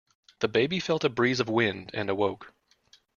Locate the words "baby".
0.47-0.79